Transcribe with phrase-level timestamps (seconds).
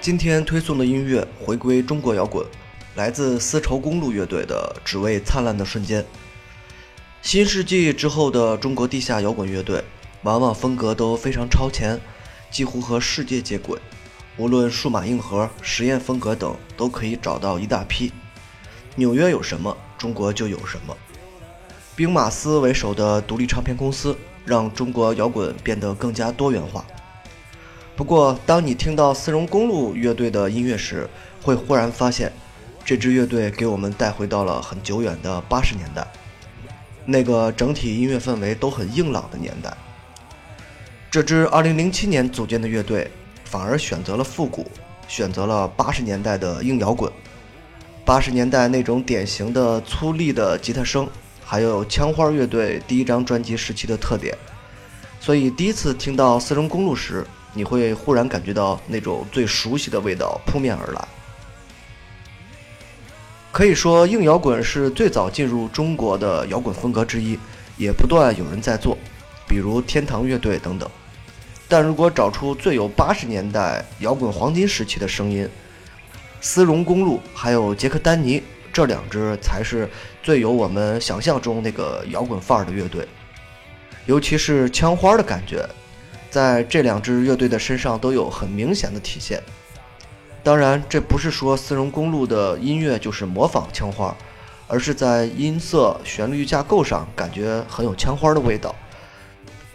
[0.00, 2.42] 今天推送的音乐回归中国摇滚，
[2.94, 6.02] 来自丝绸公路乐队的《只为灿烂的瞬间》。
[7.20, 9.84] 新世纪之后的中国地下摇滚乐队，
[10.22, 12.00] 往往风格都非常超前，
[12.50, 13.78] 几乎和世界接轨。
[14.38, 18.10] 无论数码硬核、实验风格等，都可以找到一大批。
[18.94, 20.96] 纽约有什么，中国就有什么。
[21.94, 26.86] 兵马司为首的独立唱片公司，让中国摇滚变得更加多元化。
[28.00, 31.06] 不过，当你听到丝绒公路乐队的音乐时，
[31.42, 32.32] 会忽然发现，
[32.82, 36.02] 这支乐队给我们带回到了很久远的八十年代，
[37.04, 39.70] 那个整体音乐氛围都很硬朗的年代。
[41.10, 43.10] 这支2007年组建的乐队，
[43.44, 44.66] 反而选择了复古，
[45.06, 47.12] 选择了八十年代的硬摇滚，
[48.06, 51.06] 八十年代那种典型的粗粝的吉他声，
[51.44, 54.34] 还有枪花乐队第一张专辑时期的特点。
[55.20, 61.08] 所以，第一次听到丝绒公路时，你会忽然感觉到那种最熟悉的味道扑面而来。
[63.52, 67.36] 可以说，硬摇滚是最早进入中国的摇滚风格之一，
[67.76, 68.96] 也不断有人在做，
[69.48, 70.88] 比如天堂乐队等等。
[71.68, 75.48] 但如果找出最有八十年代摇滚黄金时期的声音，
[76.40, 78.40] 丝绒公路还有杰克丹尼
[78.72, 79.88] 这两支才是
[80.22, 83.06] 最有我们想象中那个摇滚范儿的乐队，
[84.06, 85.68] 尤其是枪花的感觉。
[86.30, 89.42] 在这两支乐队的身上都有很明显的体现。
[90.42, 94.16] 当然，这不是说丝绒公路的音乐就是模仿枪花，
[94.66, 98.74] 而是在音色、旋律架构上感觉很有枪花的味道。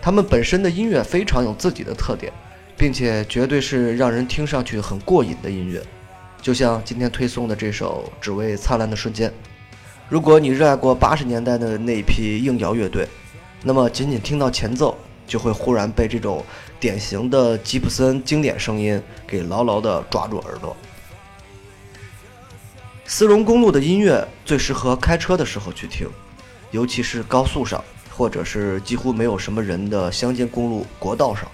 [0.02, 2.32] 他们本身的音乐非常有自己的特点，
[2.78, 5.84] 并且绝对是让人听上去很过瘾的音乐。
[6.42, 9.30] 就像今天推送的这首《只为灿烂的瞬间》。
[10.08, 13.08] 如果你热爱过八十年代的那一批硬摇乐队，
[13.64, 14.98] 那么仅仅听到前奏。
[15.28, 16.44] 就会忽然被这种
[16.80, 20.76] 典型的吉普森经典声音给牢牢地抓住耳朵。
[23.06, 26.10] 丝绒公路的音乐最适合开车的时候去听，
[26.72, 31.50] 尤其是高速上，或者是几乎没有什么人的乡间公路、国道上。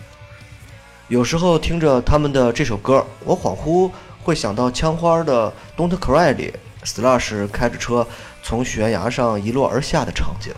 [1.10, 3.92] 有时候听着他们的这首歌，我恍惚
[4.24, 6.54] 会想到枪花的《Don't Cry》里
[6.86, 8.08] ，Slash 开着车
[8.42, 10.54] 从悬崖上一落而下的场景。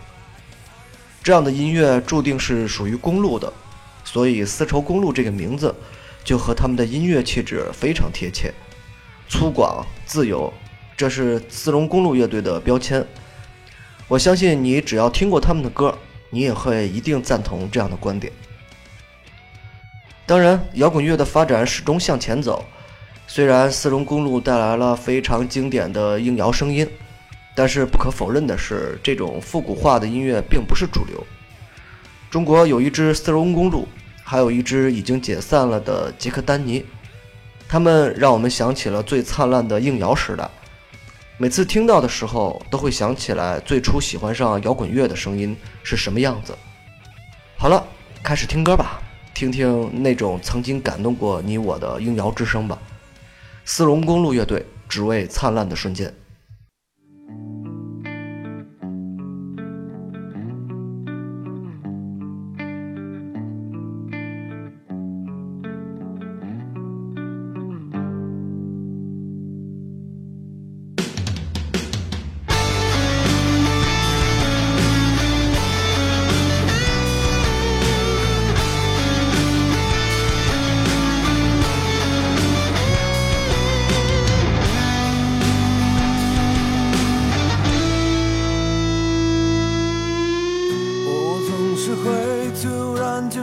[1.23, 3.51] 这样的音乐注定是属于公路的，
[4.03, 5.73] 所以丝绸公路这个名字
[6.21, 8.53] 就和他们的音乐气质非常贴切。
[9.29, 10.53] 粗犷、自由，
[10.97, 13.05] 这是丝绒公路乐队的标签。
[14.09, 15.97] 我相信你只要听过他们的歌，
[16.29, 18.33] 你也会一定赞同这样的观点。
[20.25, 22.65] 当然，摇滚乐的发展始终向前走，
[23.27, 26.85] 虽然丝绒公路带来了非常经典的硬摇声音。
[27.55, 31.23] 但是不可否认的是，这种复古化的音乐并不是主流。
[32.31, 33.87] 中国有一支丝绒公路，
[34.23, 36.83] 还有一支已经解散了的杰克丹尼，
[37.67, 40.49] 他们让我们想起了最灿烂的硬摇时代。
[41.37, 46.57] 每次听到的时候，都会想起来最初喜欢上摇滚乐的声音是什么样子。
[47.55, 47.85] 好了，
[48.23, 48.99] 开始听歌吧，
[49.33, 52.77] 听听那种曾经感动过你我的硬摇之声吧。
[53.65, 56.13] 丝绒公路乐队，只为灿烂的瞬间。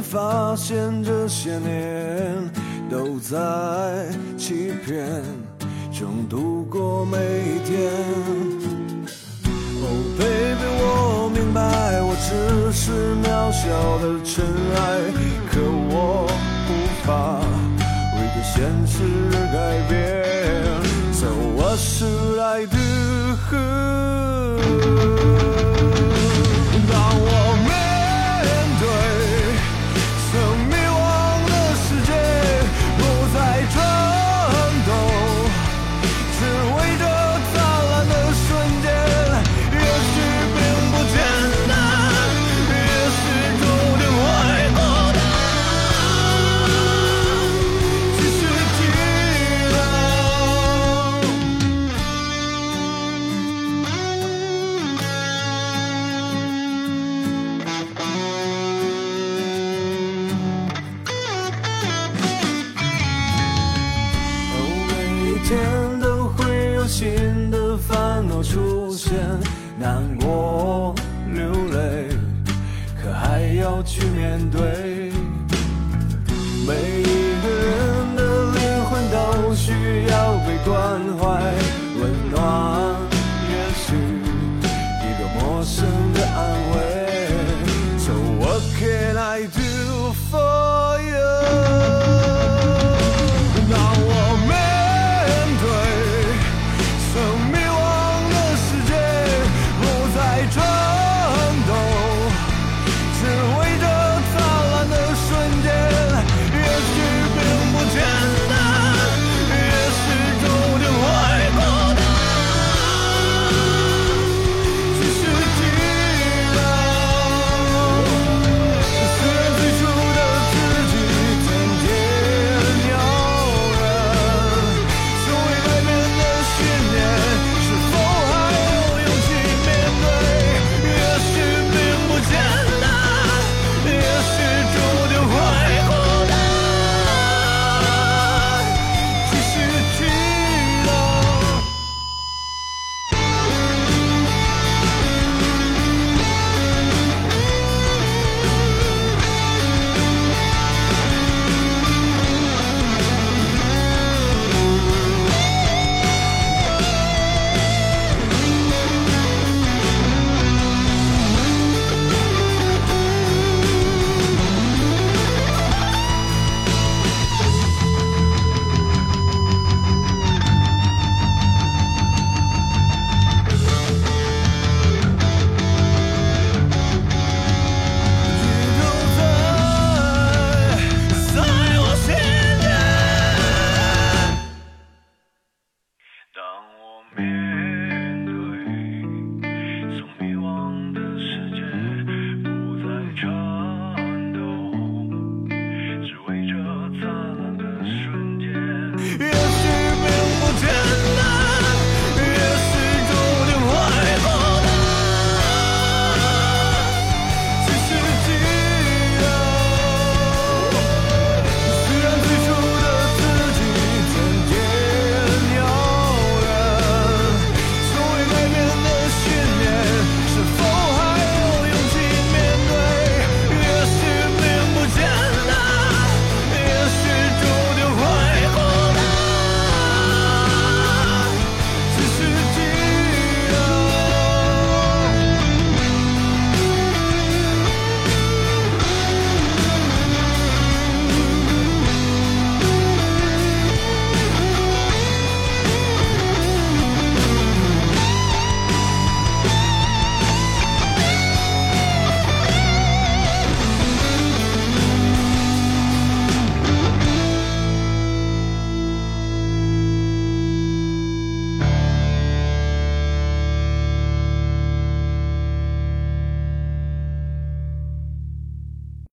[0.03, 2.51] 发现这些年
[2.91, 3.37] 都在
[4.37, 5.23] 欺骗
[5.93, 7.91] 中度过每一天。
[9.83, 11.61] Oh baby，我明白
[12.03, 14.45] 我只是渺小的尘
[14.77, 14.79] 埃，
[15.51, 15.61] 可
[15.91, 16.27] 我
[16.69, 16.71] 无
[17.05, 17.09] 法
[18.17, 18.57] 为这现
[18.87, 18.95] 实
[19.33, 19.59] 而改
[19.89, 19.93] 变。
[21.13, 22.79] So what should I do？
[66.91, 69.17] 新的烦恼出现
[69.79, 70.93] 难过
[71.33, 72.09] 流泪
[73.01, 75.10] 可还要去面对？